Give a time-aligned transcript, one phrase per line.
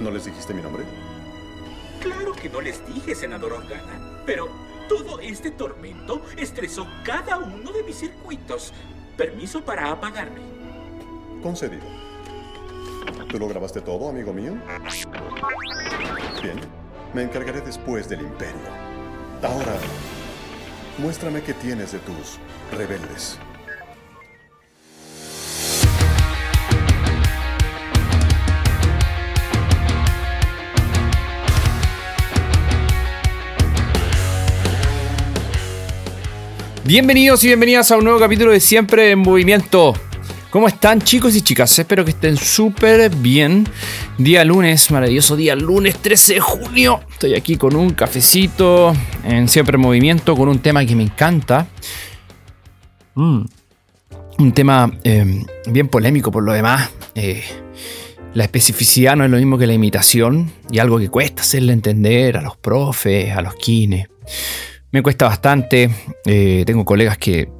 [0.00, 0.84] ¿No les dijiste mi nombre?
[2.00, 4.48] Claro que no les dije, senador Organa, pero
[4.88, 8.72] todo este tormento estresó cada uno de mis circuitos.
[9.16, 10.40] Permiso para apagarme.
[11.42, 11.82] Concedido.
[13.28, 14.54] ¿Tú lo grabaste todo, amigo mío?
[16.42, 16.60] Bien.
[17.14, 18.60] Me encargaré después del imperio.
[19.42, 19.76] Ahora,
[20.98, 22.38] muéstrame qué tienes de tus
[22.76, 23.38] rebeldes.
[36.86, 39.92] Bienvenidos y bienvenidas a un nuevo capítulo de Siempre en Movimiento.
[40.50, 41.76] ¿Cómo están chicos y chicas?
[41.76, 43.68] Espero que estén súper bien.
[44.18, 47.00] Día lunes, maravilloso día lunes 13 de junio.
[47.10, 48.94] Estoy aquí con un cafecito
[49.24, 51.66] en Siempre en Movimiento con un tema que me encanta.
[53.16, 53.40] Mm.
[54.38, 56.88] Un tema eh, bien polémico por lo demás.
[57.16, 57.42] Eh,
[58.34, 62.36] la especificidad no es lo mismo que la imitación y algo que cuesta hacerle entender
[62.36, 64.06] a los profes, a los kines.
[64.96, 65.90] Me cuesta bastante.
[66.24, 67.50] Eh, tengo colegas que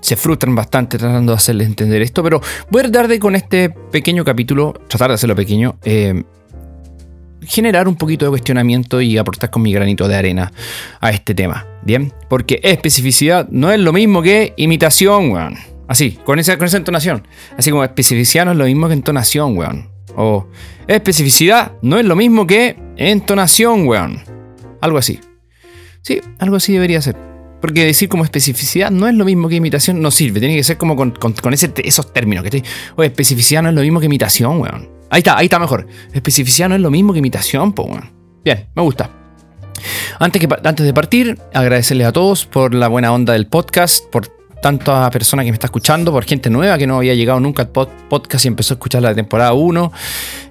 [0.00, 3.68] se frustran bastante tratando de hacerles entender esto, pero voy a tratar de con este
[3.68, 6.22] pequeño capítulo, tratar de hacerlo pequeño, eh,
[7.42, 10.50] generar un poquito de cuestionamiento y aportar con mi granito de arena
[10.98, 11.66] a este tema.
[11.82, 15.58] Bien, porque especificidad no es lo mismo que imitación, weón.
[15.88, 17.28] Así, con esa, con esa entonación.
[17.58, 19.90] Así como especificidad no es lo mismo que entonación, weón.
[20.16, 20.46] O
[20.86, 24.22] especificidad no es lo mismo que entonación, weón.
[24.80, 25.20] Algo así.
[26.02, 27.16] Sí, algo así debería ser.
[27.60, 30.40] Porque decir como especificidad no es lo mismo que imitación, no sirve.
[30.40, 31.14] Tiene que ser como con,
[31.52, 32.44] esos términos.
[32.44, 32.62] Que
[32.96, 34.88] Oye, especificidad no es lo mismo que imitación, weón.
[35.10, 35.86] Ahí está, ahí está mejor.
[36.12, 38.12] Especificidad no es lo mismo que imitación, po, weón.
[38.44, 39.10] Bien, me gusta.
[40.20, 44.37] Antes, que, antes de partir, agradecerles a todos por la buena onda del podcast, por
[44.60, 47.62] tanto a personas que me está escuchando, por gente nueva que no había llegado nunca
[47.62, 49.92] al podcast y empezó a escuchar la temporada 1.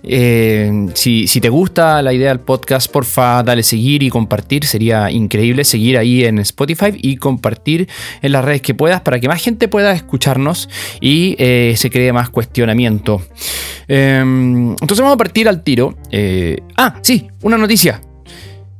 [0.03, 4.65] Eh, si, te gusta la idea del podcast, porfa, dale seguir y compartir.
[4.65, 7.87] Sería increíble seguir ahí en Spotify y compartir
[8.21, 10.69] en las redes que puedas para que más gente pueda escucharnos
[11.01, 13.21] y eh, se cree más cuestionamiento.
[13.87, 15.97] Em, entonces vamos a partir al tiro.
[16.11, 18.01] Eh, ah, sí, una noticia.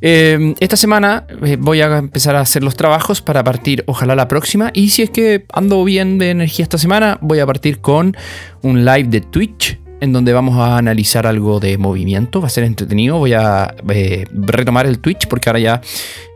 [0.01, 4.27] Em, esta semana eh, voy a empezar a hacer los trabajos para partir, ojalá la
[4.27, 4.71] próxima.
[4.73, 8.15] Y si es que ando bien de energía esta semana, voy a partir con
[8.61, 12.41] un live de Twitch en donde vamos a analizar algo de movimiento.
[12.41, 13.17] Va a ser entretenido.
[13.17, 15.81] Voy a eh, retomar el Twitch porque ahora ya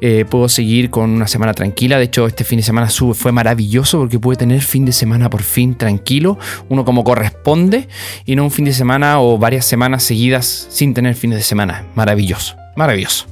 [0.01, 1.97] eh, puedo seguir con una semana tranquila.
[1.97, 5.43] De hecho, este fin de semana fue maravilloso porque pude tener fin de semana por
[5.43, 6.37] fin tranquilo,
[6.69, 7.87] uno como corresponde,
[8.25, 11.85] y no un fin de semana o varias semanas seguidas sin tener fines de semana.
[11.95, 12.60] Maravilloso.
[12.81, 13.27] Maravilloso.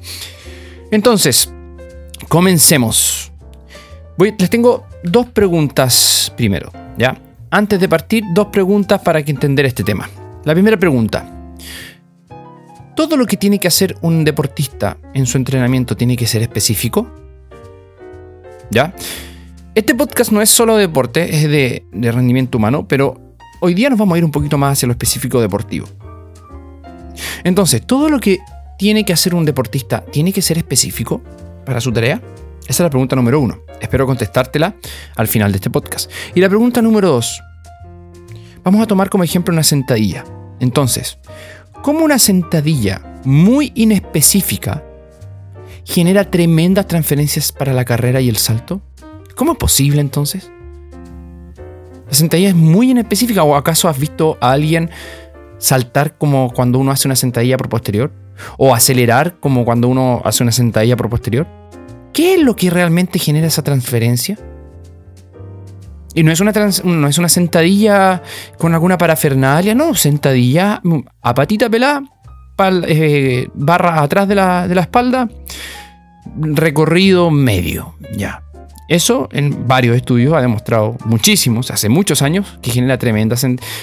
[0.91, 1.51] Entonces,
[2.27, 3.31] comencemos.
[4.37, 7.17] les tengo dos preguntas primero, ¿ya?
[7.49, 10.07] Antes de partir, dos preguntas para que entender este tema.
[10.45, 11.25] La primera pregunta.
[12.95, 17.09] ¿Todo lo que tiene que hacer un deportista en su entrenamiento tiene que ser específico?
[18.69, 18.93] ¿Ya?
[19.73, 23.19] Este podcast no es solo deporte, es de, de rendimiento humano, pero
[23.61, 25.87] hoy día nos vamos a ir un poquito más hacia lo específico deportivo.
[27.43, 28.37] Entonces, todo lo que
[28.79, 30.05] tiene que hacer un deportista?
[30.05, 31.21] ¿Tiene que ser específico
[31.65, 32.21] para su tarea?
[32.61, 33.59] Esa es la pregunta número uno.
[33.81, 34.73] Espero contestártela
[35.17, 36.09] al final de este podcast.
[36.33, 37.41] Y la pregunta número dos.
[38.63, 40.23] Vamos a tomar como ejemplo una sentadilla.
[40.61, 41.19] Entonces,
[41.81, 44.85] ¿cómo una sentadilla muy inespecífica
[45.83, 48.81] genera tremendas transferencias para la carrera y el salto?
[49.35, 50.49] ¿Cómo es posible entonces?
[52.07, 53.43] La sentadilla es muy inespecífica.
[53.43, 54.89] ¿O acaso has visto a alguien
[55.57, 58.28] saltar como cuando uno hace una sentadilla por posterior?
[58.57, 61.47] O acelerar como cuando uno hace una sentadilla por posterior?
[62.13, 64.37] ¿Qué es lo que realmente genera esa transferencia?
[66.13, 66.51] Y no es una,
[66.83, 68.23] no es una sentadilla
[68.57, 70.81] con alguna parafernalia, no, sentadilla
[71.21, 72.01] a patita pelada,
[72.87, 75.29] eh, barra atrás de la, de la espalda,
[76.35, 78.43] recorrido medio, ya.
[78.87, 83.35] Eso en varios estudios ha demostrado muchísimos, hace muchos años, que genera tremenda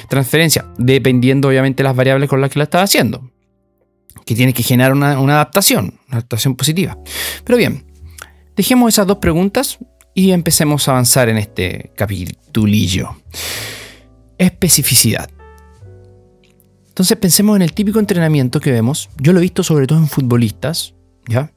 [0.09, 3.31] transferencia, dependiendo obviamente las variables con las que la estás haciendo
[4.25, 6.99] que tiene que generar una, adaptación, una adaptación positiva.
[7.45, 7.85] Pero bien,
[8.57, 9.79] dejemos esas dos preguntas
[10.15, 13.17] y empecemos a avanzar en este capitulillo.
[14.39, 15.31] Especificidad.
[16.89, 19.11] Entonces pensemos en el típico entrenamiento que vemos.
[19.19, 20.95] Yo lo he visto sobre todo en futbolistas,
[21.29, 21.53] ¿ya?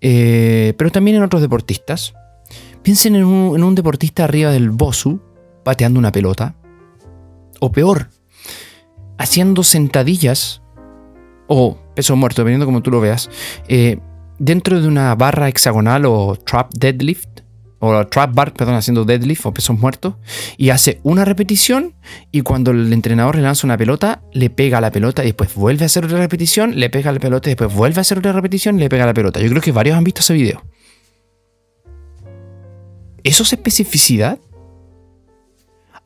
[0.00, 2.14] Eh, pero también en otros deportistas.
[2.82, 5.20] Piensen en un, en un deportista arriba del Bosu,
[5.62, 6.56] pateando una pelota.
[7.60, 8.10] O peor,
[9.18, 10.60] haciendo sentadillas
[11.46, 13.30] o peso muerto, dependiendo como tú lo veas,
[13.68, 13.98] eh,
[14.38, 17.34] dentro de una barra hexagonal o trap deadlift
[17.84, 20.14] o trap bar, perdón, haciendo deadlift o pesos muertos,
[20.56, 21.94] y hace una repetición
[22.30, 25.82] y cuando el entrenador le lanza una pelota, le pega la pelota y después vuelve
[25.82, 28.78] a hacer otra repetición, le pega la pelota y después vuelve a hacer otra repetición
[28.78, 29.40] le pega la pelota.
[29.40, 30.64] Yo creo que varios han visto ese video.
[33.22, 34.38] ¿Eso es especificidad?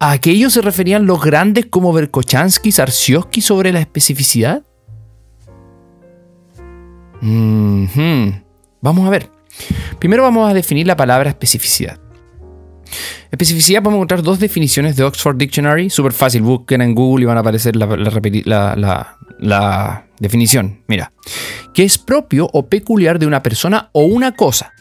[0.00, 4.62] ¿A aquello se referían los grandes como Berkochansky, Sarsiowski sobre la especificidad?
[7.20, 9.31] Vamos a ver.
[9.99, 11.99] Primero vamos a definir la palabra especificidad.
[13.31, 17.37] Especificidad podemos encontrar dos definiciones de Oxford Dictionary, súper fácil, busquen en Google y van
[17.37, 20.82] a aparecer la, la definición.
[20.87, 21.12] Mira,
[21.75, 24.73] que es propio o peculiar de una persona o una cosa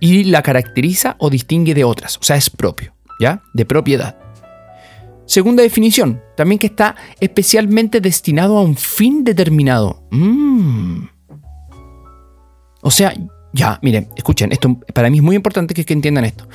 [0.00, 3.42] y la caracteriza o distingue de otras, o sea, es propio, ¿ya?
[3.54, 4.18] De propiedad.
[5.26, 10.02] Segunda definición, también que está especialmente destinado a un fin determinado.
[10.10, 11.13] Mm.
[12.84, 13.14] O sea,
[13.54, 16.46] ya, miren, escuchen, esto para mí es muy importante que, entiendan esto.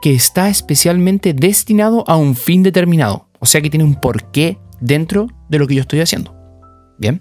[0.00, 3.28] Que está especialmente destinado a un fin determinado.
[3.38, 6.34] O sea que tiene un porqué dentro de lo que yo estoy haciendo.
[6.98, 7.20] Bien.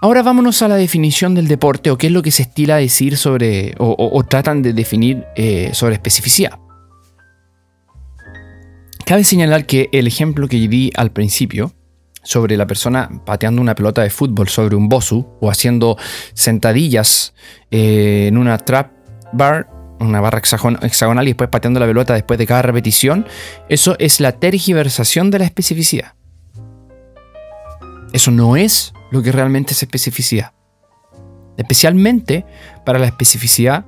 [0.00, 2.78] Ahora vámonos a la definición del deporte o qué es lo que se estila a
[2.78, 6.58] decir sobre o, tratan de definir eh, sobre especificidad.
[9.04, 11.75] Cabe señalar que el ejemplo que di al principio
[12.26, 15.96] sobre la persona pateando una pelota de fútbol sobre un bosu o haciendo
[16.34, 17.34] sentadillas
[17.70, 18.90] eh, en una trap
[19.32, 19.70] bar,
[20.00, 23.26] una barra hexagonal y después pateando la pelota después de cada repetición,
[23.68, 26.14] eso es la tergiversación de la especificidad.
[28.12, 30.52] Eso no es lo que realmente es especificidad.
[31.56, 32.44] Especialmente
[32.84, 33.86] para la especificidad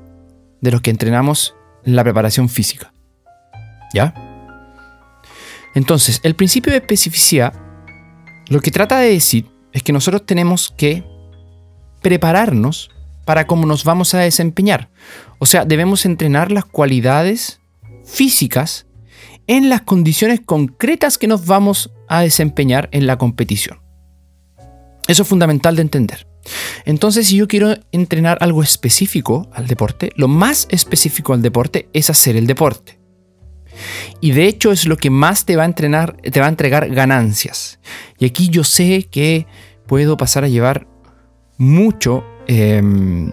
[0.61, 2.93] de los que entrenamos en la preparación física.
[3.93, 4.14] ¿Ya?
[5.75, 7.52] Entonces, el principio de especificidad
[8.48, 11.04] lo que trata de decir es que nosotros tenemos que
[12.02, 12.90] prepararnos
[13.24, 14.90] para cómo nos vamos a desempeñar.
[15.38, 17.60] O sea, debemos entrenar las cualidades
[18.04, 18.86] físicas
[19.46, 23.80] en las condiciones concretas que nos vamos a desempeñar en la competición.
[25.06, 26.26] Eso es fundamental de entender.
[26.84, 32.10] Entonces, si yo quiero entrenar algo específico al deporte, lo más específico al deporte es
[32.10, 32.97] hacer el deporte.
[34.20, 36.88] Y de hecho es lo que más te va a entrenar, te va a entregar
[36.90, 37.78] ganancias.
[38.19, 39.46] Y aquí yo sé que
[39.86, 40.86] puedo pasar a llevar
[41.56, 42.25] mucho.
[42.46, 43.32] Em,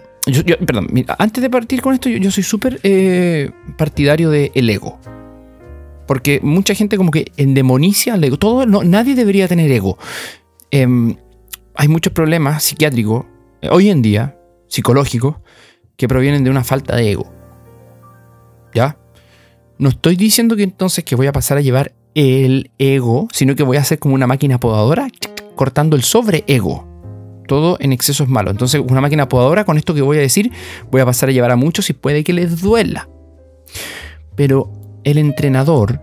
[0.66, 0.88] perdón,
[1.18, 4.98] antes de partir con esto, yo, soy súper eh, partidario del el ego.
[6.06, 8.38] Porque mucha gente como que endemonicia el ego.
[8.38, 9.98] Todo, no, nadie debería tener ego.
[10.70, 11.16] Em,
[11.74, 13.26] hay muchos problemas psiquiátricos
[13.62, 14.38] eh, hoy en día,
[14.68, 15.36] psicológicos,
[15.96, 17.32] que provienen de una falta de ego.
[18.74, 18.98] ¿Ya?
[19.78, 23.62] No estoy diciendo que entonces que voy a pasar a llevar el ego, sino que
[23.62, 25.08] voy a hacer como una máquina podadora
[25.54, 26.86] cortando el sobre ego.
[27.46, 28.50] Todo en exceso es malo.
[28.50, 30.50] Entonces, una máquina podadora, con esto que voy a decir,
[30.90, 33.08] voy a pasar a llevar a muchos y puede que les duela.
[34.34, 34.72] Pero
[35.04, 36.00] el entrenador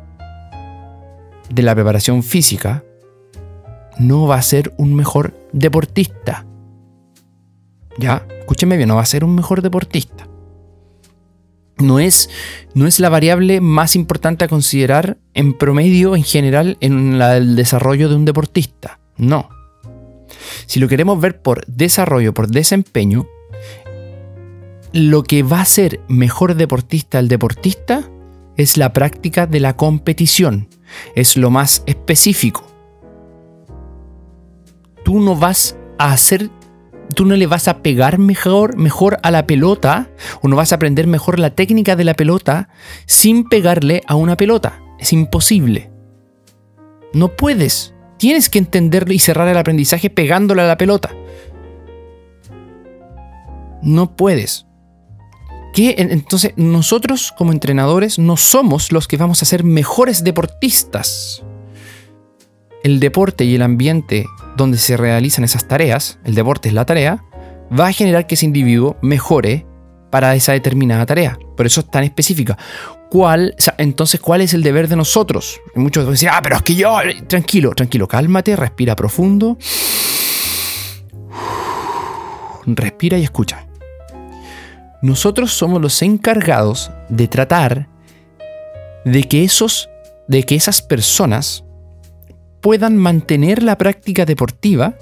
[1.49, 2.83] de la preparación física
[3.97, 6.45] no va a ser un mejor deportista.
[7.97, 10.27] Ya, escúcheme bien, no va a ser un mejor deportista
[11.83, 12.29] no es,
[12.73, 18.09] no es la variable más importante a considerar en promedio en general en el desarrollo
[18.09, 18.99] de un deportista.
[19.17, 19.49] No.
[20.65, 23.27] Si lo queremos ver por desarrollo, por desempeño,
[24.91, 28.09] lo que va a ser mejor deportista el deportista
[28.57, 30.67] es la práctica de la competición.
[31.15, 32.67] Es lo más específico.
[35.03, 36.49] Tú no vas a hacer
[37.13, 40.09] tú no le vas a pegar mejor, mejor a la pelota
[40.41, 42.69] o no vas a aprender mejor la técnica de la pelota
[43.05, 44.81] sin pegarle a una pelota.
[44.99, 45.91] Es imposible.
[47.13, 47.93] No puedes.
[48.17, 51.11] Tienes que entenderlo y cerrar el aprendizaje pegándole a la pelota.
[53.81, 54.65] No puedes.
[55.73, 61.43] Que entonces nosotros como entrenadores no somos los que vamos a ser mejores deportistas.
[62.83, 67.23] El deporte y el ambiente donde se realizan esas tareas, el deporte es la tarea,
[67.77, 69.65] va a generar que ese individuo mejore
[70.11, 71.39] para esa determinada tarea.
[71.55, 72.57] Por eso es tan específica.
[73.09, 75.61] ¿Cuál, entonces, ¿cuál es el deber de nosotros?
[75.75, 76.97] Muchos dicen, ah, pero es que yo,
[77.27, 79.57] tranquilo, tranquilo, cálmate, respira profundo.
[82.65, 83.65] Respira y escucha.
[85.01, 87.87] Nosotros somos los encargados de tratar
[89.05, 89.89] de que esos,
[90.27, 91.63] de que esas personas
[92.63, 94.95] puedan mantener la práctica deportiva,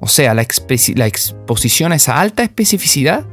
[0.00, 3.24] o sea, la, exposición a esa alta especificidad,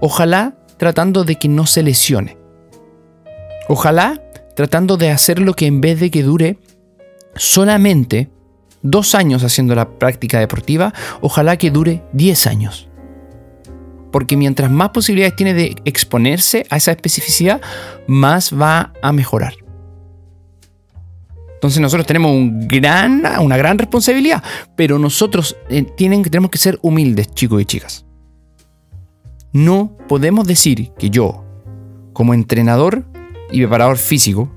[0.00, 2.36] ojalá tratando de que no se lesione.
[3.68, 4.22] Ojalá
[4.54, 6.58] tratando de hacer lo que en vez de que dure
[7.36, 8.28] solamente
[8.82, 10.92] dos años haciendo la práctica deportiva,
[11.22, 12.86] ojalá que dure diez años.
[14.12, 17.60] porque mientras más posibilidades tiene de exponerse a esa especificidad,
[18.08, 19.54] más va a mejorar.
[21.60, 24.42] Entonces nosotros tenemos una gran responsabilidad,
[24.76, 28.06] pero nosotros eh, tienen, tenemos que ser humildes, chicos y chicas.
[29.52, 31.44] No podemos decir que yo,
[32.14, 33.04] como entrenador
[33.52, 34.50] y preparador físico,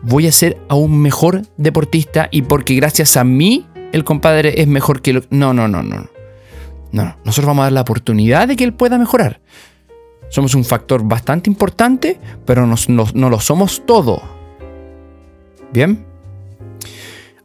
[0.00, 5.02] voy a ser aún mejor deportista y porque gracias a mí el compadre es mejor
[5.02, 5.20] que lo...
[5.28, 6.06] No, no, no, no.
[6.92, 9.42] No, nosotros vamos a dar la oportunidad de que él pueda mejorar.
[10.30, 14.22] Somos un factor bastante importante, pero no, no lo somos todo.
[15.74, 16.10] ¿Bien?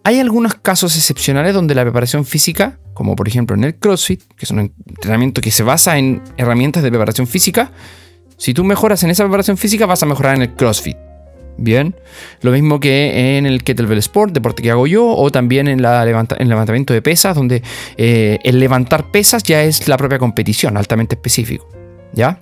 [0.07, 4.45] Hay algunos casos excepcionales donde la preparación física, como por ejemplo en el CrossFit, que
[4.45, 7.73] es un entrenamiento que se basa en herramientas de preparación física,
[8.37, 10.95] si tú mejoras en esa preparación física vas a mejorar en el CrossFit.
[11.57, 11.93] Bien,
[12.39, 16.47] lo mismo que en el Kettlebell Sport, deporte que hago yo, o también en, el
[16.47, 17.61] levantamiento de pesas, donde
[17.97, 21.67] eh, el levantar pesas ya es la propia competición, altamente específico.
[22.13, 22.39] ¿Ya?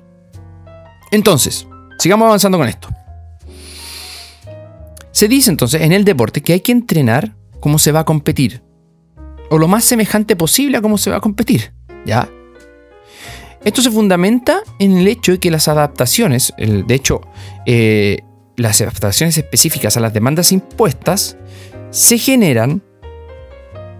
[1.09, 1.65] Entonces,
[1.97, 2.89] sigamos avanzando con esto.
[5.11, 8.63] Se dice entonces en el deporte que hay que entrenar cómo se va a competir.
[9.49, 11.73] O lo más semejante posible a cómo se va a competir.
[12.05, 12.29] ¿Ya?
[13.63, 17.21] Esto se fundamenta en el hecho de que las adaptaciones, de hecho,
[17.65, 18.19] eh,
[18.57, 21.35] las adaptaciones específicas a las demandas impuestas
[21.89, 22.83] se generan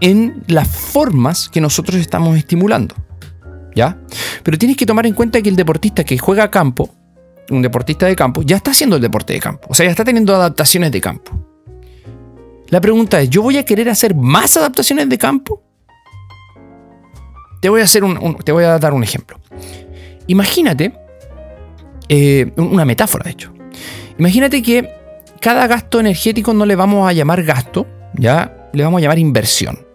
[0.02, 2.96] en las formas que nosotros estamos estimulando.
[3.76, 3.98] ¿Ya?
[4.44, 6.94] Pero tienes que tomar en cuenta que el deportista que juega a campo,
[7.50, 9.68] un deportista de campo, ya está haciendo el deporte de campo.
[9.70, 11.45] O sea, ya está teniendo adaptaciones de campo.
[12.69, 15.62] La pregunta es, ¿yo voy a querer hacer más adaptaciones de campo?
[17.62, 18.03] Te voy a, hacer
[18.43, 19.39] te voy a dar un ejemplo.
[20.27, 20.93] Imagínate,
[22.10, 23.53] eh, una metáfora de hecho.
[24.17, 24.89] Imagínate que
[25.39, 29.86] cada gasto energético no le vamos a llamar gasto, ya le vamos a llamar inversión.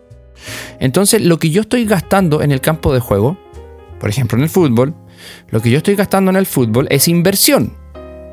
[0.78, 3.36] Entonces, lo que yo estoy gastando en el campo de juego,
[3.98, 4.94] por ejemplo en el fútbol,
[5.48, 7.79] lo que yo estoy gastando en el fútbol es inversión.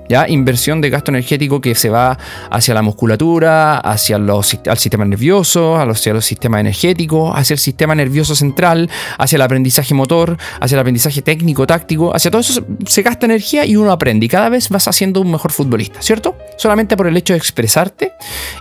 [0.10, 0.28] ¿Ya?
[0.28, 2.18] Inversión de gasto energético que se va
[2.50, 7.96] hacia la musculatura, hacia los, al sistema nervioso, hacia los sistemas energéticos, hacia el sistema
[7.96, 13.02] nervioso central, hacia el aprendizaje motor, hacia el aprendizaje técnico, táctico, hacia todo eso se
[13.02, 16.38] gasta energía y uno aprende y cada vez vas haciendo un mejor futbolista, ¿cierto?
[16.58, 18.14] Solamente por el hecho de expresarte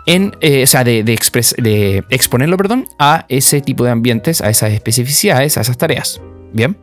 [0.06, 4.72] en, eh, o sea, de, de exponerlo, perdón, a ese tipo de ambientes, a esas
[4.72, 6.20] especificidades, a esas tareas.
[6.52, 6.76] Bien.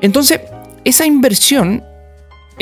[0.00, 0.40] Entonces,
[0.84, 1.84] esa inversión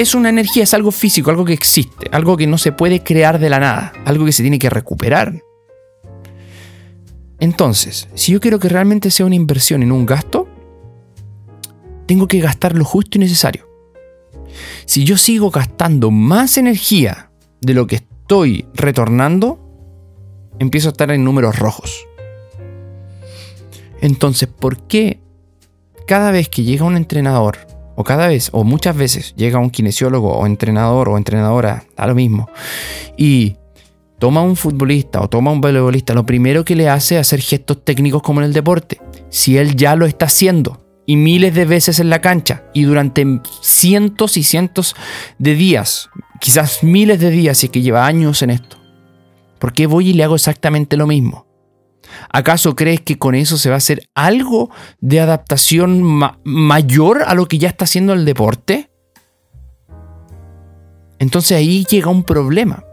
[0.01, 3.39] es una energía, es algo físico, algo que existe, algo que no se puede crear
[3.39, 5.43] de la nada, algo que se tiene que recuperar.
[7.39, 10.49] Entonces, si yo quiero que realmente sea una inversión en un gasto,
[12.07, 13.69] tengo que gastar lo justo y necesario.
[14.87, 17.31] Si yo sigo gastando más energía
[17.61, 19.61] de lo que estoy retornando,
[20.59, 22.07] empiezo a estar en números rojos.
[24.01, 25.21] Entonces, ¿por qué
[26.07, 27.59] cada vez que llega un entrenador
[28.01, 32.15] o cada vez, o muchas veces, llega un kinesiólogo o entrenador o entrenadora, a lo
[32.15, 32.49] mismo,
[33.17, 33.57] y
[34.19, 37.85] toma un futbolista o toma un voleibolista, lo primero que le hace es hacer gestos
[37.85, 39.01] técnicos como en el deporte.
[39.29, 43.27] Si él ya lo está haciendo y miles de veces en la cancha y durante
[43.61, 44.97] cientos y cientos
[45.39, 46.09] de días,
[46.41, 48.79] quizás miles de días, y que lleva años en esto,
[49.59, 51.50] ¿por qué voy y le hago exactamente lo mismo?
[52.29, 56.03] ¿Acaso crees que con eso se va a hacer algo de adaptación
[56.45, 58.91] mayor a lo que ya está haciendo el deporte?
[61.19, 62.85] Entonces ahí llega un problema.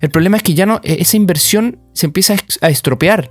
[0.00, 3.30] El problema es que ya no, e-, esa inversión se empieza a estropear.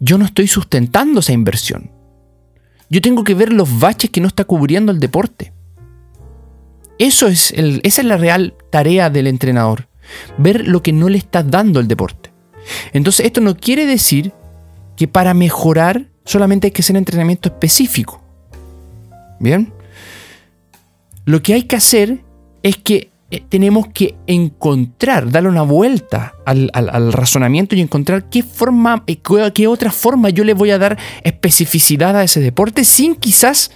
[0.00, 1.90] Yo no estoy sustentando esa inversión.
[2.90, 5.52] Yo tengo que ver los baches que no está cubriendo el deporte.
[6.98, 9.88] Eso es esa es la real tarea del entrenador.
[10.38, 12.33] Ver lo que no le está dando el deporte.
[12.92, 14.32] Entonces esto no quiere decir
[14.96, 18.22] que para mejorar solamente hay que hacer entrenamiento específico.
[19.40, 19.72] ¿Bien?
[21.24, 22.24] Lo que hay que hacer
[22.62, 29.02] es que eh, tenemos que encontrar, darle una vuelta al, razonamiento y encontrar qué forma,
[29.06, 29.20] eh,
[29.52, 33.70] qué otra forma yo le voy a dar especificidad a ese deporte sin quizás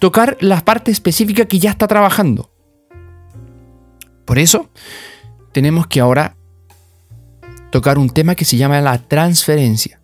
[0.00, 2.50] tocar la parte específica que ya está trabajando.
[4.24, 4.68] Por eso,
[5.52, 6.36] tenemos que ahora
[7.70, 10.00] tocar un tema que se llama la transferencia.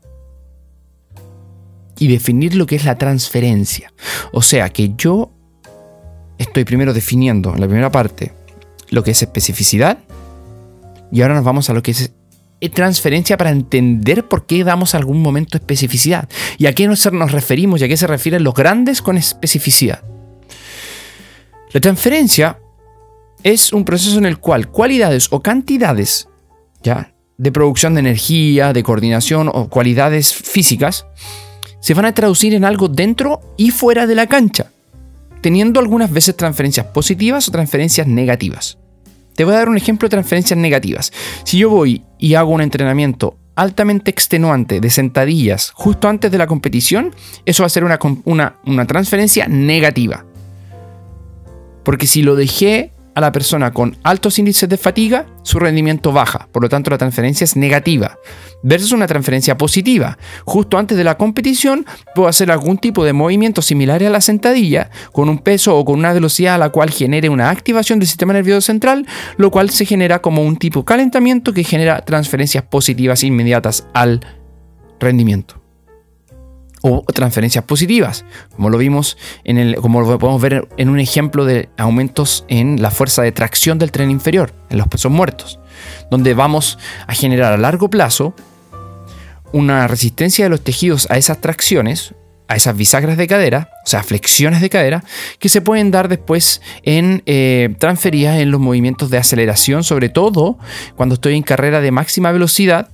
[1.98, 3.92] Y definir lo que es la transferencia.
[4.32, 5.32] O sea que yo
[6.38, 8.32] estoy primero definiendo en la primera parte
[8.90, 9.98] lo que es especificidad.
[11.10, 12.12] Y ahora nos vamos a lo que es
[12.74, 16.28] transferencia para entender por qué damos algún momento especificidad.
[16.58, 20.02] Y a qué nos, nos referimos y a qué se refieren los grandes con especificidad.
[21.72, 22.58] La transferencia
[23.42, 26.28] es un proceso en el cual cualidades o cantidades
[26.82, 31.06] ya de producción de energía, de coordinación o cualidades físicas,
[31.80, 34.72] se van a traducir en algo dentro y fuera de la cancha.
[35.42, 38.78] teniendo algunas veces transferencias positivas o transferencias negativas.
[39.36, 41.12] Te voy a dar un ejemplo de transferencias negativas.
[41.44, 46.48] Si yo voy y hago un entrenamiento altamente extenuante de sentadillas justo antes de la
[46.48, 47.14] competición,
[47.44, 50.24] eso va a ser una, una transferencia negativa.
[51.84, 56.48] Porque si lo dejé a la persona con altos índices de fatiga, su rendimiento baja,
[56.52, 58.18] por lo tanto la transferencia es negativa,
[58.62, 60.18] versus una transferencia positiva.
[60.44, 64.90] Justo antes de la competición puedo hacer algún tipo de movimiento similar a la sentadilla,
[65.12, 68.34] con un peso o con una velocidad a la cual genere una activación del sistema
[68.34, 69.06] nervioso central,
[69.38, 74.20] lo cual se genera como un tipo de calentamiento que genera transferencias positivas inmediatas al
[75.00, 75.65] rendimiento
[76.88, 78.24] o transferencias positivas,
[78.54, 82.80] como lo vimos en el, como lo podemos ver en un ejemplo de aumentos en
[82.80, 85.58] la fuerza de tracción del tren inferior, en los pesos muertos,
[86.12, 86.78] donde vamos
[87.08, 88.34] a generar a largo plazo
[89.52, 92.14] una resistencia de los tejidos a esas tracciones,
[92.46, 95.02] a esas bisagras de cadera, o sea, flexiones de cadera,
[95.40, 100.56] que se pueden dar después en eh, transferidas en los movimientos de aceleración, sobre todo
[100.94, 102.90] cuando estoy en carrera de máxima velocidad,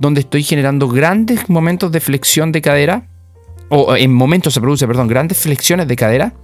[0.00, 3.08] donde estoy generando grandes momentos de flexión de cadera
[3.68, 6.34] o en momentos se produce, perdón, grandes flexiones de cadera.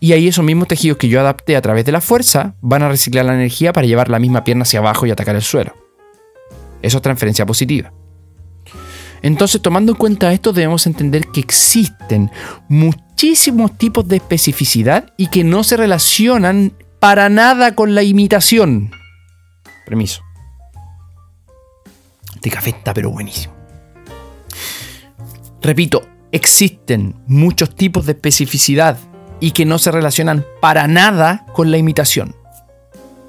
[0.00, 2.88] Y ahí esos mismos tejidos que yo adapté a través de la fuerza van a
[2.88, 5.74] reciclar la energía para llevar la misma pierna hacia abajo y atacar el suelo.
[6.82, 7.92] Eso es transferencia positiva.
[9.22, 12.30] Entonces, tomando en cuenta esto, debemos entender que existen
[12.68, 18.92] muchísimos tipos de especificidad y que no se relacionan para nada con la imitación.
[19.84, 20.22] Permiso.
[22.34, 23.52] Este café está pero buenísimo.
[25.60, 28.98] Repito, existen muchos tipos de especificidad
[29.40, 32.34] y que no se relacionan para nada con la imitación.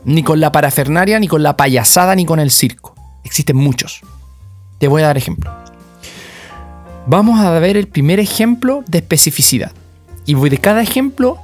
[0.06, 2.96] Ni con la parafernaria, ni con la payasada, ni con el circo.
[3.24, 4.01] Existen muchos.
[4.79, 5.53] Te voy a dar ejemplo.
[7.06, 9.72] Vamos a ver el primer ejemplo de especificidad.
[10.25, 11.38] Y voy de cada ejemplo,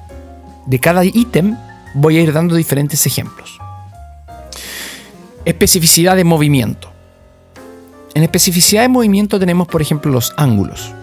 [0.65, 1.57] de cada ítem,
[1.93, 3.57] voy a ir dando diferentes ejemplos.
[5.43, 6.91] Especificidad de movimiento.
[8.13, 10.93] En especificidad de movimiento tenemos, por ejemplo, los ángulos.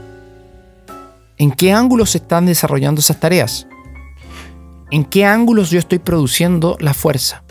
[1.38, 3.66] ¿En qué ángulos se están desarrollando esas tareas?
[4.90, 7.42] ¿En qué ángulos yo estoy produciendo la fuerza?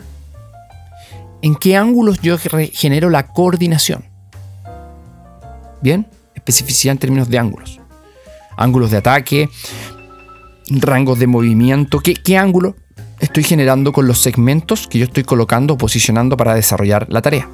[1.42, 4.04] ¿En qué ángulos yo genero la coordinación?
[5.80, 7.80] Bien, especificidad en términos de ángulos.
[8.56, 9.48] Ángulos de ataque,
[10.68, 12.76] rangos de movimiento, ¿qué, qué ángulo
[13.18, 17.48] estoy generando con los segmentos que yo estoy colocando o posicionando para desarrollar la tarea?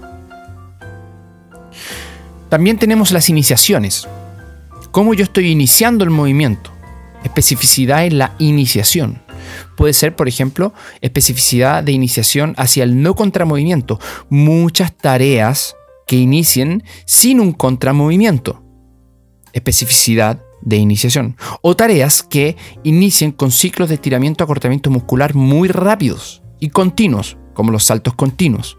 [2.50, 4.06] También tenemos las iniciaciones.
[4.98, 6.72] ¿Cómo yo estoy iniciando el movimiento?
[7.22, 9.22] Especificidad en la iniciación.
[9.76, 14.00] Puede ser, por ejemplo, especificidad de iniciación hacia el no contramovimiento.
[14.28, 15.76] Muchas tareas
[16.08, 18.60] que inicien sin un contramovimiento.
[19.52, 21.36] Especificidad de iniciación.
[21.62, 27.70] O tareas que inicien con ciclos de estiramiento acortamiento muscular muy rápidos y continuos, como
[27.70, 28.76] los saltos continuos.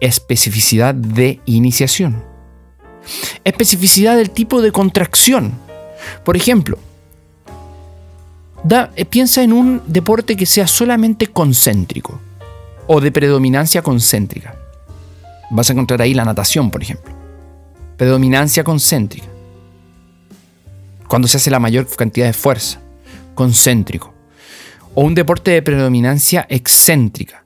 [0.00, 2.35] Especificidad de iniciación.
[3.44, 5.52] Especificidad del tipo de contracción.
[6.24, 6.78] Por ejemplo,
[8.68, 12.20] eh, piensa en un deporte que sea solamente concéntrico
[12.86, 14.56] o de predominancia concéntrica.
[15.50, 17.14] Vas a encontrar ahí la natación, por ejemplo.
[17.96, 19.26] Predominancia concéntrica.
[21.08, 22.80] Cuando se hace la mayor cantidad de fuerza.
[23.34, 24.12] Concéntrico.
[24.94, 27.44] O un deporte de predominancia excéntrica.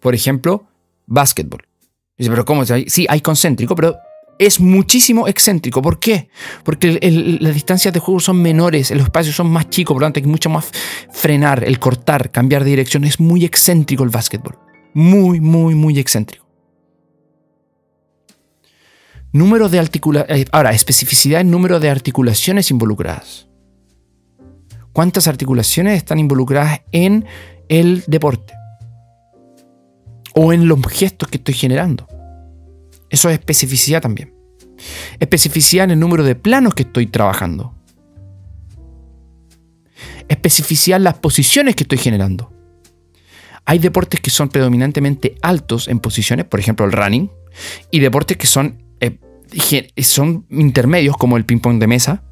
[0.00, 0.66] Por ejemplo,
[1.06, 1.66] básquetbol.
[2.18, 2.64] Dice, pero ¿cómo?
[2.64, 3.96] Sí, hay concéntrico, pero
[4.38, 5.82] es muchísimo excéntrico.
[5.82, 6.28] ¿Por qué?
[6.64, 6.98] Porque
[7.40, 10.26] las distancias de juego son menores, los espacios son más chicos, por lo tanto hay
[10.26, 10.70] mucho más
[11.10, 13.04] frenar, el cortar, cambiar de dirección.
[13.04, 14.58] Es muy excéntrico el básquetbol.
[14.94, 16.46] Muy, muy, muy excéntrico.
[19.32, 20.46] Número de articulaciones.
[20.46, 23.48] Eh, ahora, especificidad en número de articulaciones involucradas.
[24.92, 27.26] ¿Cuántas articulaciones están involucradas en
[27.68, 28.54] el deporte?
[30.34, 32.06] O en los gestos que estoy generando.
[33.10, 34.34] Eso es especificidad también.
[35.18, 37.74] Especificidad en el número de planos que estoy trabajando.
[40.28, 42.52] Especificidad en las posiciones que estoy generando.
[43.64, 47.30] Hay deportes que son predominantemente altos en posiciones, por ejemplo el running,
[47.90, 49.18] y deportes que son, eh,
[50.02, 52.22] son intermedios como el ping-pong de mesa,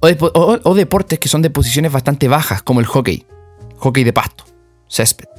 [0.00, 3.26] o deportes que son de posiciones bastante bajas como el hockey,
[3.78, 4.44] hockey de pasto,
[4.88, 5.33] césped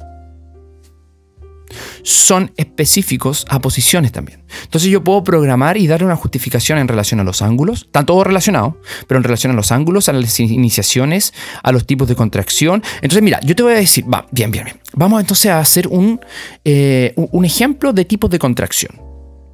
[2.02, 4.44] son específicos a posiciones también.
[4.62, 8.24] Entonces yo puedo programar y darle una justificación en relación a los ángulos, tanto todo
[8.24, 12.82] relacionado, pero en relación a los ángulos, a las iniciaciones, a los tipos de contracción.
[12.96, 14.80] Entonces mira, yo te voy a decir, va, bien, bien, bien.
[14.94, 16.20] Vamos entonces a hacer un,
[16.64, 19.00] eh, un ejemplo de tipos de contracción.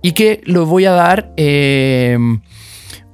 [0.02, 1.32] Y que lo voy a dar...
[1.36, 2.18] Eh,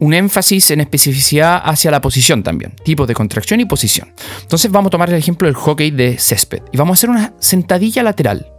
[0.00, 4.12] un énfasis en especificidad hacia la posición también, tipos de contracción y posición.
[4.42, 7.34] Entonces vamos a tomar el ejemplo del hockey de césped y vamos a hacer una
[7.40, 8.57] sentadilla lateral.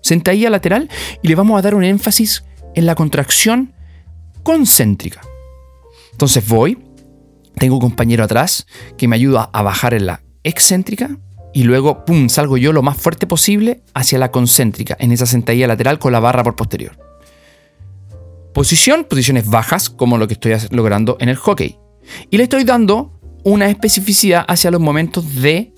[0.00, 0.88] Sentadilla lateral
[1.22, 3.74] y le vamos a dar un énfasis en la contracción
[4.42, 5.20] concéntrica.
[6.12, 6.78] Entonces voy,
[7.56, 11.18] tengo un compañero atrás que me ayuda a bajar en la excéntrica
[11.52, 15.66] y luego, pum, salgo yo lo más fuerte posible hacia la concéntrica, en esa sentadilla
[15.66, 16.98] lateral con la barra por posterior.
[18.54, 21.78] Posición, posiciones bajas, como lo que estoy logrando en el hockey.
[22.30, 25.72] Y le estoy dando una especificidad hacia los momentos de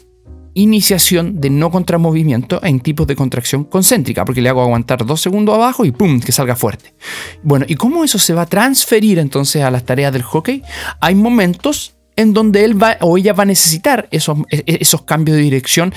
[0.63, 5.55] iniciación de no contramovimiento en tipos de contracción concéntrica, porque le hago aguantar dos segundos
[5.55, 6.21] abajo y ¡pum!
[6.21, 6.95] que salga fuerte.
[7.43, 10.63] Bueno, ¿y cómo eso se va a transferir entonces a las tareas del hockey?
[11.01, 15.03] Hay momentos en donde él va o ella va a necesitar esos, e, e, esos
[15.03, 15.95] cambios de dirección,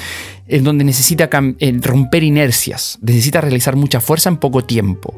[0.47, 1.30] en donde necesita
[1.82, 5.13] romper inercias, necesita realizar mucha fuerza en poco tiempo,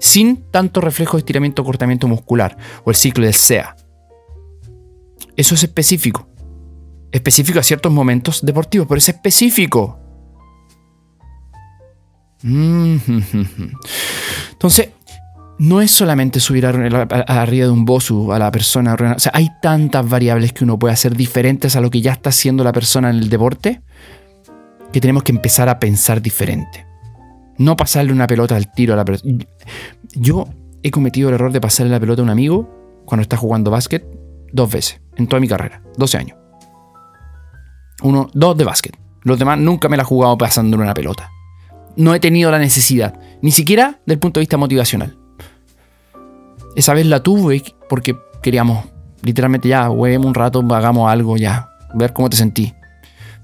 [0.00, 3.76] sin tanto reflejo de estiramiento o cortamiento muscular, o el ciclo del SEA.
[5.36, 6.28] Eso es específico.
[7.10, 9.98] Específico a ciertos momentos deportivos, pero es específico.
[14.52, 14.90] Entonces,
[15.58, 18.94] no es solamente subir arriba de un bosu a la persona.
[18.94, 22.30] O sea, hay tantas variables que uno puede hacer diferentes a lo que ya está
[22.30, 23.82] haciendo la persona en el deporte
[24.92, 26.86] que tenemos que empezar a pensar diferente.
[27.58, 29.44] No pasarle una pelota al tiro a la persona.
[30.14, 30.46] Yo
[30.82, 34.06] he cometido el error de pasarle la pelota a un amigo cuando está jugando básquet
[34.52, 36.37] dos veces en toda mi carrera, 12 años.
[38.02, 38.96] Uno, dos de básquet.
[39.22, 41.30] Los demás nunca me la he jugado pasándole una pelota.
[41.96, 45.18] No he tenido la necesidad, ni siquiera del punto de vista motivacional.
[46.76, 48.86] Esa vez la tuve porque queríamos,
[49.22, 52.72] literalmente ya, juguemos un rato, hagamos algo ya, ver cómo te sentí.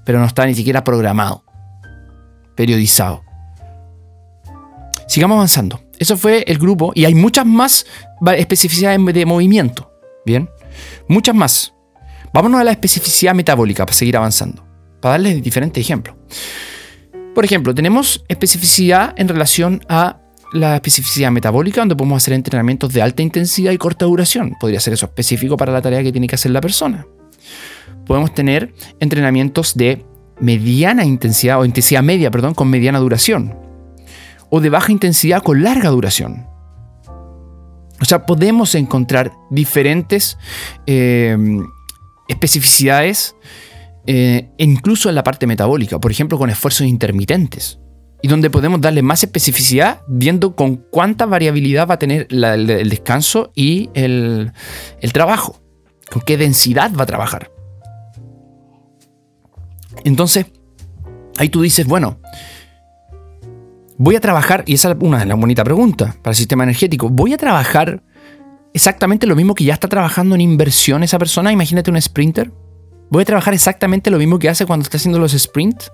[0.05, 1.43] Pero no está ni siquiera programado,
[2.55, 3.23] periodizado.
[5.07, 5.81] Sigamos avanzando.
[5.99, 7.85] Eso fue el grupo y hay muchas más
[8.37, 9.91] especificidades de movimiento.
[10.25, 10.49] Bien,
[11.07, 11.74] muchas más.
[12.35, 14.61] Vámonos a la especificidad metabólica para seguir avanzando,
[14.99, 16.17] para darles diferentes ejemplos.
[17.33, 20.19] Por ejemplo, tenemos especificidad en relación a
[20.51, 24.53] la especificidad metabólica, donde podemos hacer entrenamientos de alta intensidad y corta duración.
[24.59, 27.07] Podría ser eso específico para la tarea que tiene que hacer la persona.
[28.05, 30.05] Podemos tener entrenamientos de
[30.41, 33.57] mediana intensidad o intensidad media, perdón, con mediana duración.
[34.49, 36.47] O de baja intensidad con larga duración.
[38.01, 40.37] O sea, podemos encontrar diferentes
[40.85, 41.37] eh,
[42.27, 43.35] especificidades,
[44.07, 47.79] eh, incluso en la parte metabólica, por ejemplo, con esfuerzos intermitentes
[48.21, 53.51] y donde podemos darle más especificidad viendo con cuánta variabilidad va a tener el, descanso
[53.53, 54.51] y el,
[55.13, 55.61] trabajo,
[56.11, 57.51] con qué densidad va a trabajar.
[60.03, 60.47] Entonces,
[61.37, 62.19] ahí tú dices, bueno,
[63.97, 67.33] voy a trabajar, y esa es una, una bonita pregunta para el sistema energético, voy
[67.33, 68.01] a trabajar
[68.75, 72.51] exactamente lo mismo que ya está trabajando en inversión esa persona, imagínate un sprinter,
[73.09, 75.91] voy a trabajar exactamente lo mismo que hace cuando está haciendo los sprints.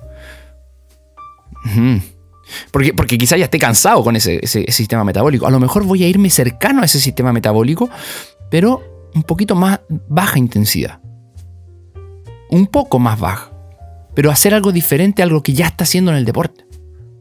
[2.71, 5.45] Porque, porque quizá ya esté cansado con ese, sistema metabólico.
[5.45, 7.87] A lo mejor voy a irme cercano a ese sistema metabólico,
[8.49, 8.81] pero
[9.13, 10.99] un poquito más baja intensidad.
[12.49, 13.51] Un poco más baja.
[14.15, 16.65] Pero hacer algo diferente a algo que ya está haciendo en el deporte.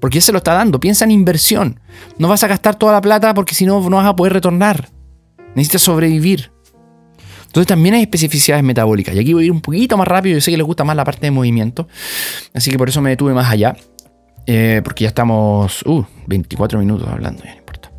[0.01, 0.81] Porque ya se lo está dando.
[0.81, 1.81] Piensa en inversión.
[2.19, 4.89] No vas a gastar toda la plata porque si no, no vas a poder retornar.
[5.55, 6.53] Necesitas sobrevivir.
[7.47, 9.15] Entonces también hay especificidades metabólicas.
[9.15, 10.35] Y aquí voy a ir un poquito más rápido.
[10.35, 11.89] Yo sé que les gusta más la parte de movimiento.
[12.55, 13.77] Así que por eso me detuve más allá.
[14.47, 15.83] Eh, porque ya estamos.
[15.83, 17.91] Uh, 24 minutos hablando, ya no importa.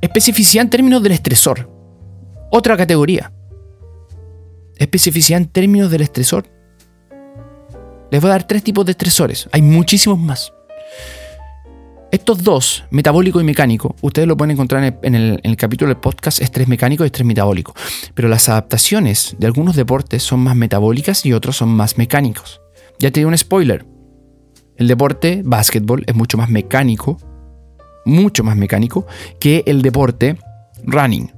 [0.00, 1.70] Especificidad en términos del estresor.
[2.50, 3.32] Otra categoría.
[4.76, 6.46] Especificidad en términos del estresor.
[8.10, 9.48] Les voy a dar tres tipos de estresores.
[9.52, 10.52] Hay muchísimos más.
[12.12, 16.42] Estos dos, metabólico y mecánico, ustedes lo pueden encontrar en el, el, capítulo del podcast
[16.42, 17.72] estrés mecánico y estrés metabólico.
[18.14, 22.60] Pero las adaptaciones de algunos deportes son más metabólicas y otros son más mecánicos.
[22.98, 23.86] Ya te di un spoiler.
[24.76, 27.16] El deporte, básquetbol, es mucho más mecánico,
[28.04, 29.06] mucho más mecánico
[29.38, 30.36] que el deporte
[30.82, 31.32] running.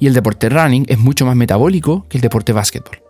[0.00, 3.05] Y el deporte running es mucho más metabólico que el deporte básquetbol.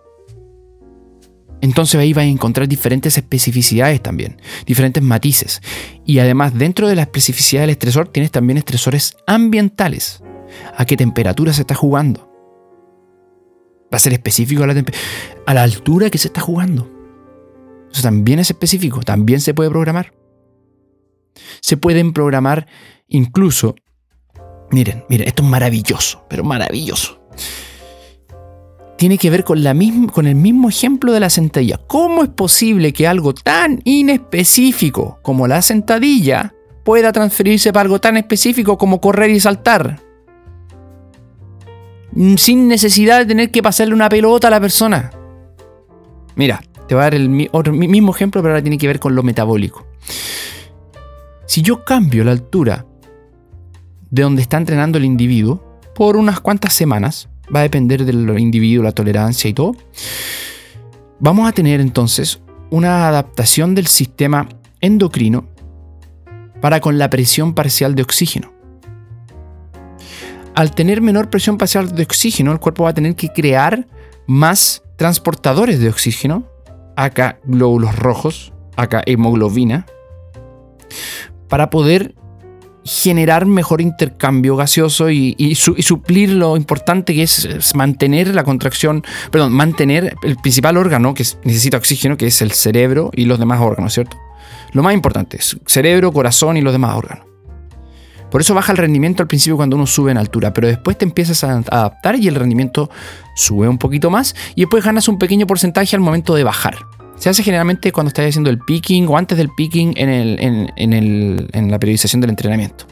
[1.61, 5.63] Entonces ahí vas a encontrar diferentes especificidades también, diferentes matices.
[6.05, 10.23] Y además dentro de la especificidad del estresor tienes también estresores ambientales.
[10.77, 12.31] ¿A qué temperatura se está jugando?
[13.93, 14.85] Va a ser específico a la,
[15.47, 16.91] a la altura que se está jugando.
[17.93, 20.13] Eso también es específico, también se puede programar.
[21.61, 22.67] Se pueden programar
[23.09, 23.75] incluso,
[24.71, 27.21] miren, miren, esto es maravilloso, pero maravilloso.
[28.97, 29.75] Tiene que ver con, la
[30.13, 31.79] con el mismo ejemplo de la sentadilla.
[31.87, 36.55] ¿Cómo es posible que algo tan inespecífico como la sentadilla
[36.85, 40.03] pueda transferirse para algo tan específico como correr y saltar?
[42.13, 45.11] mm, sin necesidad de tener que pasarle una pelota a la persona.
[46.35, 49.23] Mira, te voy a dar el mismo ejemplo, pero ahora tiene que ver con lo
[49.23, 49.87] metabólico.
[51.47, 52.87] Si yo cambio la altura
[54.11, 58.85] de donde está entrenando el individuo por unas cuantas semanas, va a depender del individuo,
[58.85, 59.77] la tolerancia y todo,
[61.19, 64.49] vamos a tener entonces una adaptación del sistema
[64.81, 65.47] endocrino
[66.61, 68.53] para con la presión parcial de oxígeno.
[70.55, 73.87] Al tener menor presión parcial de oxígeno, el cuerpo va a tener que crear
[74.27, 76.45] más transportadores de oxígeno,
[76.97, 79.87] acá glóbulos rojos, acá hemoglobina,
[81.49, 82.15] para poder
[82.87, 90.17] generar mejor intercambio gaseoso y, suplir lo importante que es mantener la contracción, perdón, mantener
[90.23, 94.17] el principal órgano que necesita oxígeno, que es el cerebro y los demás órganos, ¿cierto?
[94.73, 97.27] Lo más importante es cerebro, corazón y los demás órganos.
[98.31, 101.05] Por eso baja el rendimiento al principio cuando uno sube en altura, pero después te
[101.05, 102.91] empiezas a adaptar y el rendimiento
[103.35, 106.77] sube un poquito más y después ganas un pequeño porcentaje al momento de bajar.
[107.17, 112.21] Se hace generalmente cuando estás haciendo el picking o antes del picking en, la periodización
[112.21, 112.87] del entrenamiento.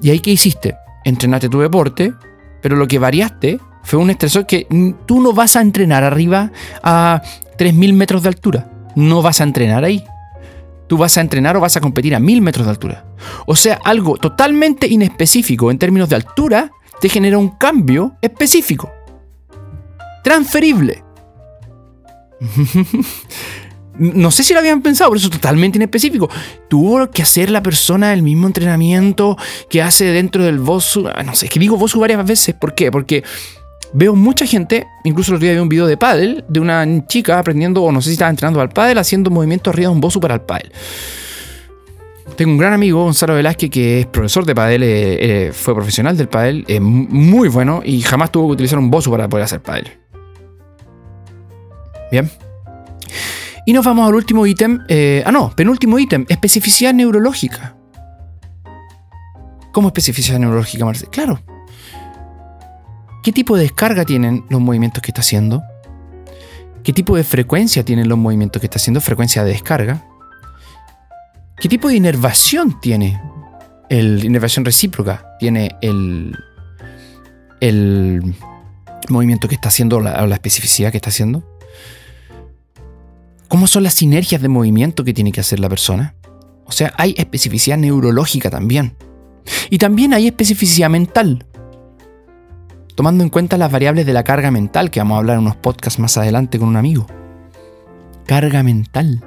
[0.00, 0.76] ¿Y ahí qué hiciste?
[1.04, 2.12] Entrenaste tu deporte,
[2.62, 4.66] pero lo que variaste fue un estresor que
[5.06, 7.22] tú no vas a entrenar arriba a
[7.58, 8.70] 3.000 metros de altura.
[8.94, 10.04] No vas a entrenar ahí.
[10.86, 13.04] Tú vas a entrenar o vas a competir a 1.000 metros de altura.
[13.46, 18.90] O sea, algo totalmente inespecífico en términos de altura te genera un cambio específico.
[20.22, 21.05] Transferible.
[23.98, 26.28] no sé si lo habían pensado, pero eso es totalmente inespecífico.
[26.68, 29.36] Tuvo que hacer la persona el mismo entrenamiento
[29.70, 31.08] que hace dentro del Bosu.
[31.08, 32.54] Ah, no sé, es que digo Bosu varias veces.
[32.54, 32.90] ¿Por qué?
[32.90, 33.22] Porque
[33.92, 37.38] veo mucha gente, incluso el otro día vi un video de pádel de una chica
[37.38, 40.20] aprendiendo, o no sé si estaba entrenando al pádel, haciendo movimientos arriba de un Bosu
[40.20, 40.72] para el pádel.
[42.36, 46.16] Tengo un gran amigo, Gonzalo Velázquez, que es profesor de pádel, eh, eh, fue profesional
[46.16, 49.62] del pádel, es muy bueno y jamás tuvo que utilizar un Bosu para poder hacer
[49.62, 49.90] pádel.
[52.10, 52.30] Bien.
[53.66, 54.84] Y nos vamos al último ítem.
[54.88, 56.24] Eh, ah, no, penúltimo ítem.
[56.28, 57.76] Especificidad neurológica.
[59.72, 61.10] ¿Cómo especificidad neurológica, Marcelo?
[61.10, 61.40] Claro.
[63.22, 65.62] ¿Qué tipo de descarga tienen los movimientos que está haciendo?
[66.84, 69.00] ¿Qué tipo de frecuencia tienen los movimientos que está haciendo?
[69.00, 70.04] Frecuencia de descarga.
[71.58, 73.20] ¿Qué tipo de inervación tiene?
[73.88, 75.26] El inervación recíproca.
[75.40, 76.38] Tiene el,
[77.60, 78.36] el
[79.08, 81.55] movimiento que está haciendo, la, la especificidad que está haciendo.
[83.48, 86.14] ¿Cómo son las sinergias de movimiento que tiene que hacer la persona?
[86.64, 88.96] O sea, hay especificidad neurológica también.
[89.70, 91.46] Y también hay especificidad mental.
[92.96, 95.56] Tomando en cuenta las variables de la carga mental, que vamos a hablar en unos
[95.56, 97.06] podcasts más adelante con un amigo.
[98.26, 99.24] Carga mental.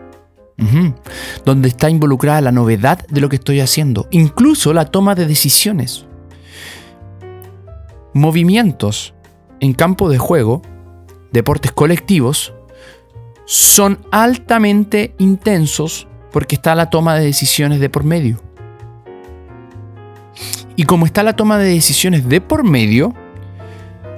[1.46, 4.08] Donde está involucrada la novedad de lo que estoy haciendo.
[4.12, 6.06] Incluso la toma de decisiones.
[8.14, 9.14] Movimientos
[9.62, 10.62] en campo de juego,
[11.32, 12.54] deportes colectivos,
[13.52, 18.40] son altamente intensos porque está la toma de decisiones de por medio.
[20.76, 23.16] Y como está la toma de decisiones de por medio,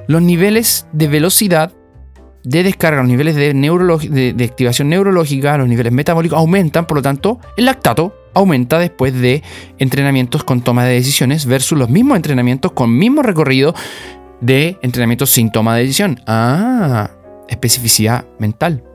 [0.09, 1.71] los niveles de velocidad
[2.43, 7.39] de descarga, los niveles de, de, activación neurológica, los niveles metabólicos aumentan, por lo tanto,
[7.55, 9.43] el lactato aumenta después de
[9.77, 13.73] entrenamientos con toma de decisiones versus los mismos entrenamientos con mismo recorrido
[14.41, 16.19] de entrenamientos sin toma de decisión.
[16.27, 17.11] Ah,
[17.47, 18.90] especificidad mental.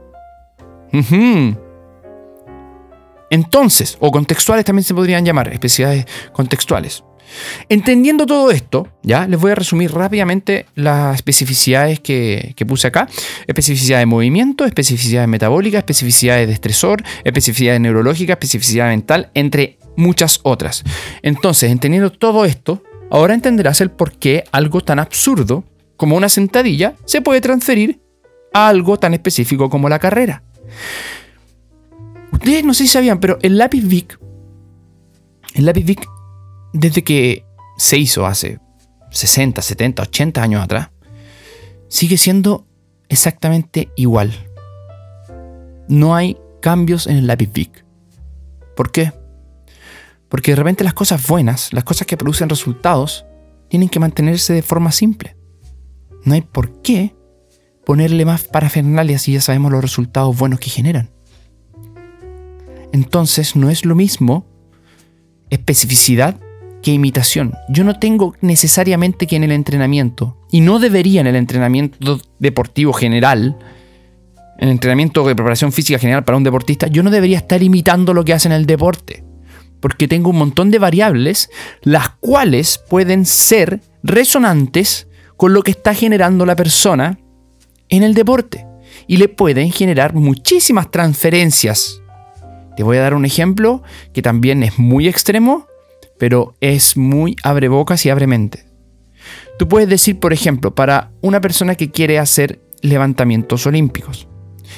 [3.30, 7.02] Entonces, o contextuales también se podrían llamar, especialidades contextuales.
[7.68, 13.08] Entendiendo todo esto, ya les voy a resumir rápidamente las especificidades que, puse acá.
[13.46, 20.84] Especificidad de movimiento, especificidad metabólica, especificidades de estresor, especificidad neurológica, especificidad mental, entre muchas otras.
[21.22, 25.64] Entonces, entendiendo todo esto, ahora entenderás el por qué algo tan absurdo
[25.96, 28.00] como una sentadilla se puede transferir
[28.52, 30.42] a algo tan específico como la carrera.
[32.32, 34.18] Ustedes no sé si sabían, pero el lápiz Vic,
[35.54, 36.06] el lápiz Vic,
[36.72, 37.44] desde que
[37.78, 38.60] se hizo hace
[39.10, 40.90] 60, 70, 80 años atrás,
[41.88, 42.66] sigue siendo
[43.08, 44.32] exactamente igual.
[45.88, 47.84] No hay cambios en el lápiz Vic.
[48.76, 49.12] ¿Por qué?
[50.28, 53.24] Porque de repente las cosas buenas, las cosas que producen resultados,
[53.68, 55.36] tienen que mantenerse de forma simple.
[56.24, 57.15] No hay por qué
[57.86, 61.08] ponerle más parafernalias y ya sabemos los resultados buenos que generan.
[62.92, 64.44] Entonces no es lo mismo
[65.50, 66.36] especificidad
[66.82, 67.54] que imitación.
[67.68, 72.92] Yo no tengo necesariamente que en el entrenamiento, y no debería en el entrenamiento deportivo
[72.92, 73.56] general,
[74.58, 78.12] en el entrenamiento de preparación física general para un deportista, yo no debería estar imitando
[78.12, 79.22] lo que hace en el deporte.
[79.78, 81.50] Porque tengo un montón de variables
[81.82, 87.18] las cuales pueden ser resonantes con lo que está generando la persona
[87.88, 88.66] en el deporte.
[89.06, 92.00] Y le pueden generar muchísimas transferencias.
[92.76, 95.66] Te voy a dar un ejemplo que también es muy extremo,
[96.18, 98.66] pero es muy abre bocas y abre mente.
[99.58, 104.28] Tú puedes decir, por ejemplo, para una persona que quiere hacer levantamientos olímpicos.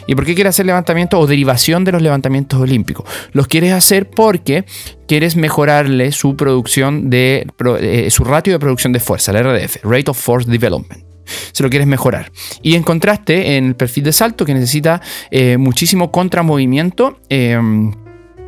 [0.06, 3.06] ¿Y por qué quieres hacer levantamientos o derivación de los levantamientos olímpicos?
[3.32, 4.64] Los quieres hacer porque
[5.06, 7.46] quieres mejorarle su producción de
[7.80, 11.07] eh, su ratio de producción de fuerza, el RDF, Rate of Force Development.
[11.52, 12.30] Se lo quieres mejorar.
[12.62, 17.20] Y encontraste en el perfil de salto que necesita eh, muchísimo contramovimiento.
[17.28, 17.92] Em,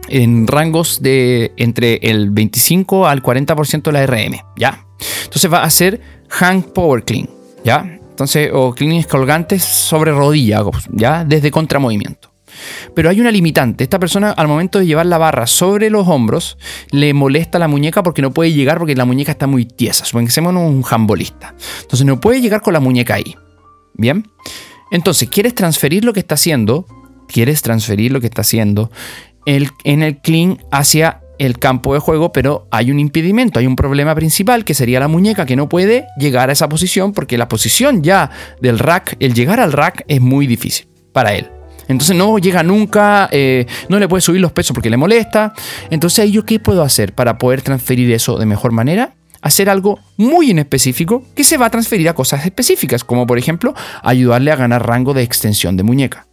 [0.08, 4.84] en rangos de entre el 25 al 40% de la RM, ¿ya?
[5.24, 7.30] Entonces va a hacer hang power clean,
[7.64, 8.00] ¿ya?
[8.10, 12.29] Entonces, o cleans colgantes sobre rodilla, ya desde contramovimiento.
[12.94, 13.84] Pero hay una limitante.
[13.84, 16.58] Esta persona al momento de llevar la barra sobre los hombros
[16.90, 20.04] le molesta la muñeca porque no puede llegar porque la muñeca está muy tiesa.
[20.04, 21.54] Supongamos un jambolista.
[21.82, 23.36] Entonces no puede llegar con la muñeca ahí.
[23.94, 24.30] Bien.
[24.90, 26.86] Entonces, ¿quieres transferir lo que está haciendo?
[27.28, 28.90] ¿Quieres transferir lo que está haciendo
[29.46, 34.14] en el clean hacia el campo de juego, pero hay un impedimento, hay un problema
[34.14, 38.02] principal que sería la muñeca que no puede llegar a esa posición porque la posición
[38.02, 41.50] ya del rack, el llegar al rack es muy difícil para él.
[41.90, 45.52] Entonces no llega nunca, eh, no le puede subir los pesos porque le molesta.
[45.90, 49.14] Entonces, ¿yo qué puedo hacer para poder transferir eso de mejor manera?
[49.42, 53.74] Hacer algo muy inespecífico que se va a transferir a cosas específicas, como por ejemplo
[54.02, 56.29] ayudarle a ganar rango de extensión de muñeca.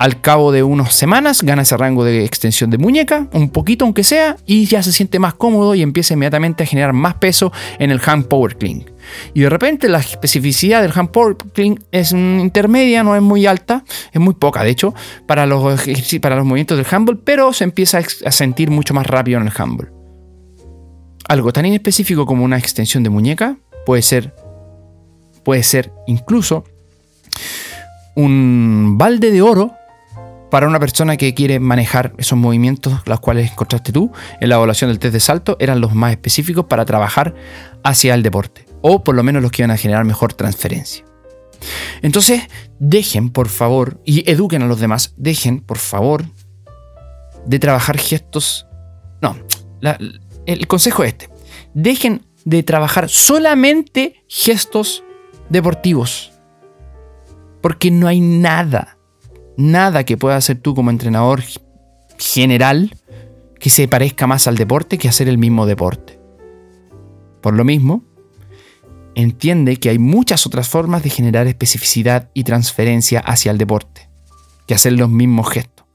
[0.00, 4.02] Al cabo de unas semanas gana ese rango de extensión de muñeca, un poquito aunque
[4.02, 7.90] sea, y ya se siente más cómodo y empieza inmediatamente a generar más peso en
[7.90, 8.90] el hand power clean.
[9.34, 13.84] Y de repente la especificidad del hand power clean es intermedia, no es muy alta,
[14.10, 14.94] es muy poca de hecho,
[15.26, 15.82] para los,
[16.22, 19.52] para los movimientos del handball, pero se empieza a sentir mucho más rápido en el
[19.54, 19.92] handball.
[21.28, 24.34] Algo tan inespecífico como una extensión de muñeca puede ser,
[25.44, 26.64] puede ser incluso
[28.14, 29.74] un balde de oro
[30.50, 34.90] para una persona que quiere manejar esos movimientos, los cuales encontraste tú en la evaluación
[34.90, 37.34] del test de salto, eran los más específicos para trabajar
[37.84, 41.04] hacia el deporte, o por lo menos los que iban a generar mejor transferencia.
[42.02, 42.42] Entonces,
[42.78, 46.24] dejen, por favor, y eduquen a los demás, dejen, por favor,
[47.46, 48.66] de trabajar gestos.
[49.22, 49.36] No,
[50.46, 51.30] el consejo es este.
[51.74, 55.04] Dejen de trabajar solamente gestos
[55.48, 56.32] deportivos.
[57.60, 58.96] Porque no hay nada
[59.60, 61.42] nada que puedas hacer tú como entrenador
[62.18, 62.96] general
[63.58, 66.18] que se parezca más al deporte que hacer el mismo deporte.
[67.42, 68.04] Por lo mismo,
[69.14, 74.08] entiende que hay muchas otras formas de generar especificidad y transferencia hacia el deporte
[74.66, 75.86] que hacer los mismos gestos.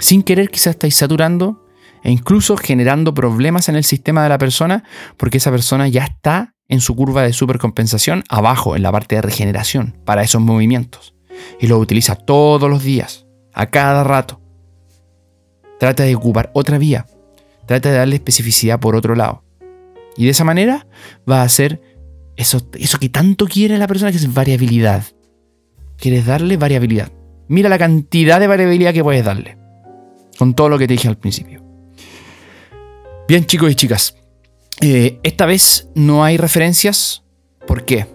[0.00, 1.64] Sin querer quizás estáis saturando
[2.02, 4.84] e incluso generando problemas en el sistema de la persona
[5.16, 9.22] porque esa persona ya está en su curva de supercompensación abajo en la parte de
[9.22, 11.17] regeneración para esos movimientos
[11.60, 14.40] y lo utiliza todos los días, a cada rato.
[15.78, 17.06] Trata de ocupar otra vía,
[17.66, 19.44] trata de darle especificidad por otro lado.
[20.16, 20.86] Y de esa manera
[21.28, 21.80] va a hacer
[22.36, 25.04] eso, eso que tanto quiere la persona, que es variabilidad.
[25.96, 27.12] Quieres darle variabilidad.
[27.48, 29.56] Mira la cantidad de variabilidad que puedes darle.
[30.38, 31.64] Con todo lo que te dije al principio.
[33.28, 34.16] Bien chicos y chicas.
[34.80, 37.24] Eh, esta vez no hay referencias.
[37.66, 38.06] ¿Por qué?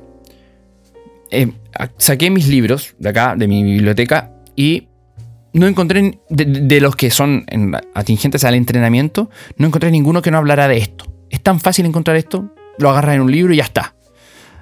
[1.31, 1.51] Eh,
[1.97, 4.87] saqué mis libros de acá, de mi biblioteca, y
[5.53, 7.45] no encontré, de, los que son
[7.93, 11.05] atingentes al entrenamiento, no encontré ninguno que no hablara de esto.
[11.29, 13.95] Es tan fácil encontrar esto, lo agarras en un libro y ya está.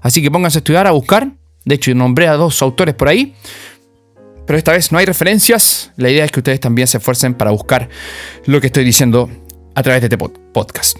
[0.01, 1.31] Así que pónganse a estudiar, a buscar.
[1.63, 3.35] De hecho, nombré a dos autores por ahí.
[4.45, 5.91] Pero esta vez no hay referencias.
[5.95, 7.87] La idea es que ustedes también se esfuercen para buscar
[8.45, 9.29] lo que estoy diciendo
[9.75, 10.97] a través de este podcast.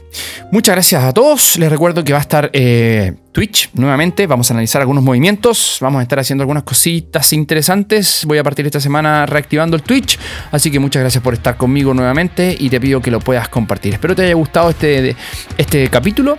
[0.51, 1.57] Muchas gracias a todos.
[1.57, 4.27] Les recuerdo que va a estar eh, Twitch nuevamente.
[4.27, 5.77] Vamos a analizar algunos movimientos.
[5.81, 8.25] Vamos a estar haciendo algunas cositas interesantes.
[8.25, 10.19] Voy a partir esta semana reactivando el Twitch.
[10.51, 13.93] Así que muchas gracias por estar conmigo nuevamente y te pido que lo puedas compartir.
[13.93, 15.15] Espero te haya gustado este,
[15.57, 16.36] este capítulo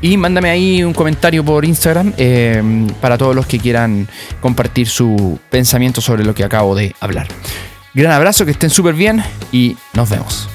[0.00, 4.08] y mándame ahí un comentario por Instagram eh, para todos los que quieran
[4.40, 7.28] compartir su pensamiento sobre lo que acabo de hablar.
[7.94, 10.50] Gran abrazo, que estén súper bien y nos vemos.